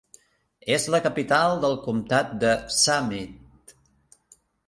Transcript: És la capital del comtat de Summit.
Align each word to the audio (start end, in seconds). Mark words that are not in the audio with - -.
És 0.75 0.85
la 0.93 1.01
capital 1.07 1.59
del 1.65 1.75
comtat 1.83 2.33
de 2.45 2.55
Summit. 2.79 3.77